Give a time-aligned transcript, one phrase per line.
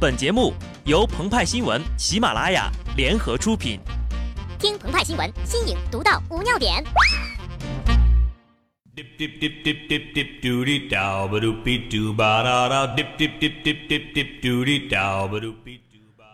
[0.00, 0.54] 本节目
[0.86, 3.78] 由澎湃新闻、喜马拉雅联合出品。
[4.58, 6.82] 听澎湃新闻，新颖独到，无尿点。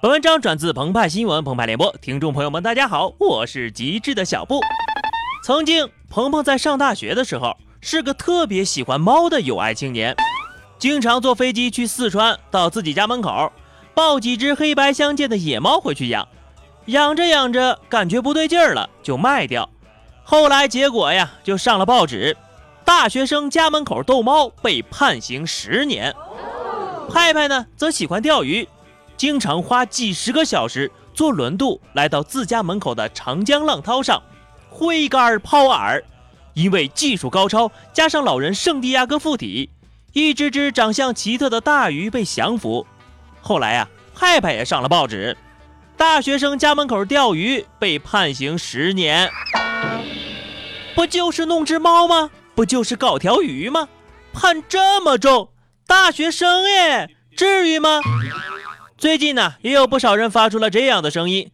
[0.00, 4.60] 本文章转自澎湃新闻澎湃联播，听众朋友们，大家好，我是极致的小布。
[5.44, 10.14] 曾经，鹏鹏在上大学的时候是个特别喜欢猫的有爱青年。
[10.78, 13.50] 经常坐飞机去四川，到自己家门口
[13.94, 16.28] 抱几只黑白相间的野猫回去养，
[16.86, 19.68] 养着养着感觉不对劲儿了，就卖掉。
[20.22, 22.36] 后来结果呀，就上了报纸，
[22.84, 26.14] 大学生家门口逗猫被判刑十年。
[27.08, 28.68] 派派呢，则喜欢钓鱼，
[29.16, 34.22] 经常花几十个小时坐轮渡来到自家门口的长江浪涛上，
[34.68, 36.02] 挥竿抛饵，
[36.52, 39.70] 因为技术高超，加上老人圣地亚哥附体。
[40.16, 42.86] 一只只长相奇特的大鱼被降服，
[43.42, 45.36] 后来呀，派派也上了报纸。
[45.94, 49.30] 大学生家门口钓鱼被判刑十年，
[50.94, 52.30] 不就是弄只猫吗？
[52.54, 53.88] 不就是搞条鱼吗？
[54.32, 55.50] 判这么重，
[55.86, 58.00] 大学生耶，至于吗？
[58.96, 61.52] 最近呢，也有不少人发出了这样的声音：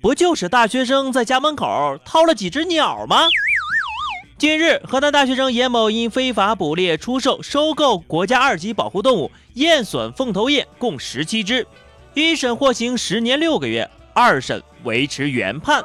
[0.00, 3.26] 不就是大学生在家门口掏了几只鸟吗？
[4.38, 11.66] 近日，河南大学生严某因非法捕猎、出售、收购国家二级保护动物雁隼凤头雁共十七只，
[12.12, 15.82] 一审获刑十年六个月，二审维持原判。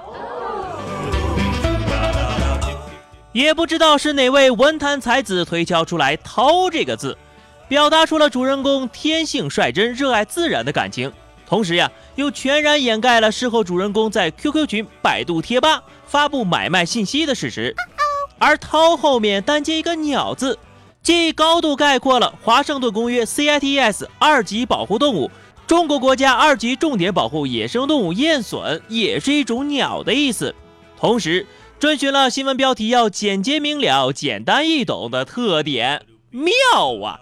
[3.32, 7.18] 也不知道是哪位文坛才子推敲出来“掏”这个字，
[7.70, 11.10] 表达出了主人公天性率真、热爱自然的感情，
[11.48, 17.74] 同时呀，又全然掩盖了事后主人公在 QQ 群、百度贴吧发布买卖信息的事实。
[18.42, 20.58] 而“涛”后面单接一个“鸟”字，
[21.04, 25.30] 既高度概括了华盛顿公约 CITES 二级保护动物，
[25.68, 30.56] 中国国家二级重点保护野生动物燕隼也是一种鸟的意思，
[30.98, 31.46] 同时
[31.80, 36.52] 遵循了新闻标题要简洁明了、简单易懂的特点，妙
[37.04, 37.20] 啊！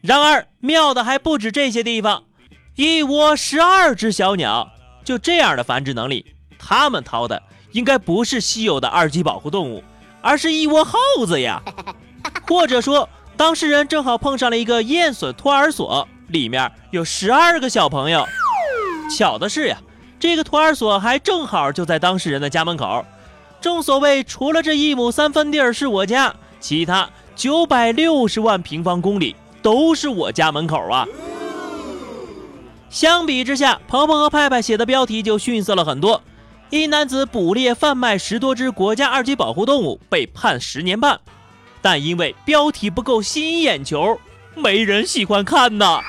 [0.00, 2.24] 然而妙的还不止这些地方，
[2.74, 4.72] 一窝十二只小鸟，
[5.04, 6.24] 就这样的繁殖能力，
[6.58, 7.42] 它们掏的
[7.72, 9.84] 应该不是稀有的二级保护动物。
[10.28, 11.62] 而是一窝耗子呀，
[12.46, 18.26] 或者说当事人正好碰上了一个燕隼托儿所，里面有十二个小朋友。
[19.10, 19.78] 巧的是呀，
[20.20, 23.02] 这个托儿所还正好就在当事人的家门口。
[23.58, 31.06] 正所谓，除了这一亩三分地儿是我家，其他九百六十万平方公里都是我家门口啊。
[32.90, 36.20] 相比之下，鹏鹏和派派写的标题就逊色了很多。
[36.70, 41.18] 一男子捕猎贩卖十多只国家二级保护动物，被判十年半，
[41.80, 44.20] 但因为标题不够吸引眼球，
[44.54, 46.00] 没人喜欢看呐。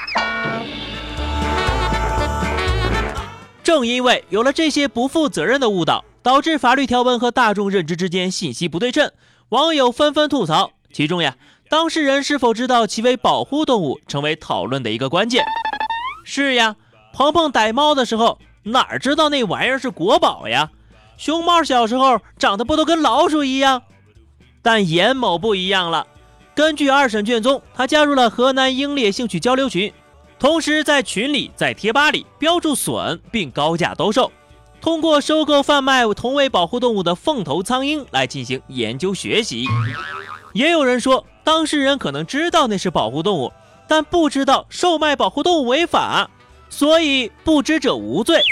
[3.63, 9.09] 正因为有了这些不负责任的误导，导致法律条文和大众认知之间信息不对称，
[9.49, 10.73] 网友纷纷吐槽。
[10.91, 11.37] 其中呀，
[11.69, 15.45] 当事人是否知道其为保护动物，成为讨论的一个关键。
[16.25, 16.75] 是呀，
[17.13, 18.37] 鹏鹏逮猫的时候。
[18.71, 20.71] 哪知道那玩意儿是国宝呀？
[21.17, 23.83] 熊猫小时候长得不都跟老鼠一样？
[24.61, 26.07] 但严某不一样了。
[26.55, 29.91] 根据二审卷宗，他加入了河南鹰猎兴趣交流群，
[30.37, 34.31] 同时在群里、在贴吧里标注隼，并高价兜售，
[34.81, 39.65] 通过收购贩卖同为保护动物的凤头苍鹰来进行研究学习。
[40.53, 43.51] 也有人说，当事人可能知道那是保护动物，
[43.87, 46.29] 但不知道售卖保护动物违法。
[46.69, 48.43] 所以不知者无罪。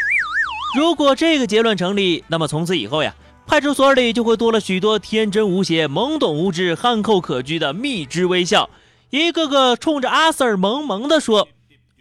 [0.75, 3.15] 如果这个结论成立，那么从此以后呀，
[3.47, 8.69] 派出所里就会多了许多天真无邪、懵懂无知、憨厚可掬的蜜汁微笑，
[9.09, 11.47] 一个个冲着阿 Sir 萌萌的说：“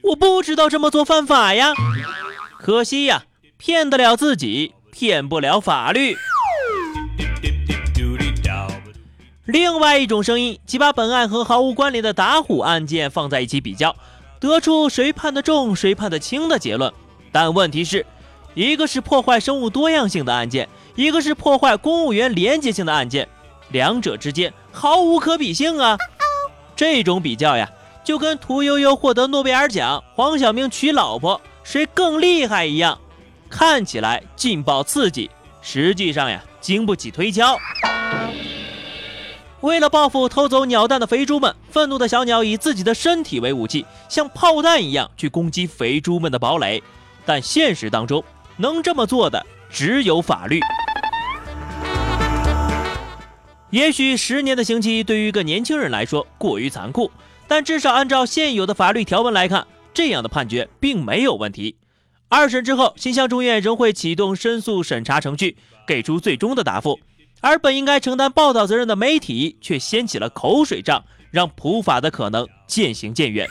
[0.03, 1.73] 我不知道这么做犯法呀。”
[2.59, 3.25] 可惜呀，
[3.57, 6.17] 骗得了自己，骗不了法律。
[9.45, 13.95] 另外一种声音，即把本案和毫无关联的打虎案件放在一起比较。
[14.41, 16.93] 得出谁判的重，谁判的轻的结论，
[17.31, 18.05] 但问题是，
[18.57, 23.29] 一个是破坏生物多样性的案件，一个是破坏公务员廉洁性的案件，
[23.69, 25.99] 两者之间毫无可比性啊！
[26.75, 27.71] 这种比较呀，
[28.03, 32.99] 就跟屠呦呦获得诺贝尔奖，黄晓明娶老婆，谁更厉害一样，
[33.51, 35.31] 看起来劲爆刺激，
[35.61, 37.59] 实际上呀，经不起推敲。
[39.61, 46.83] 为了报复偷走鸟蛋的肥猪们，愤怒的小鸟以自己的身体为武器，像炮弹一样去攻击肥猪们的堡垒。
[47.29, 48.23] 但现实当中，
[48.57, 50.61] 能这么做的只有法律。
[53.71, 57.11] 也许十年的刑期对于一个年轻人来说过于残酷，
[57.47, 61.77] 但至少按照现有的法律条文来看，这样的判决并没有问题。
[62.29, 65.57] 二审之后，新乡中院仍会启动申诉审查程序，
[65.87, 66.99] 给出最终的答复。
[67.41, 73.47] 而本应该承担报道责任的媒体，却掀起了口水仗，让普法的可能渐行渐远。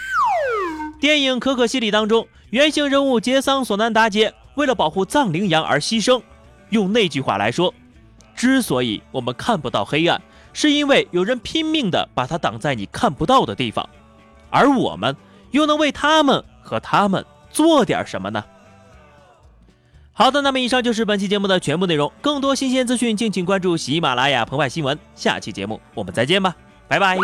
[0.99, 6.21] 电影《可可西里》当中，原型人物杰桑索南达杰为了保护藏羚羊而牺牲。
[6.69, 7.73] 用那句话来说，
[8.35, 10.21] 之所以我们看不到黑暗，
[10.51, 13.87] 是因为有人拼命的把它挡在你看不到的地方。
[14.49, 15.15] 而我们
[15.51, 18.43] 又能为他们和他们做点什么呢？
[20.11, 22.11] 好的，那么以上就是本期节目的全部内容。
[22.21, 24.97] 更多新鲜资讯，敬请关注喜马拉雅澎湃新闻。
[25.13, 26.55] 下期节目我们再见吧，
[26.87, 27.17] 拜拜。